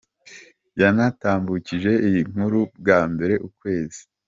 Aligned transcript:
com 0.03 0.79
yanatambukije 0.81 1.91
iyi 2.07 2.21
nkuru 2.31 2.59
bwa 2.79 2.99
mbere, 3.11 3.33
Ukwezi. 3.47 4.01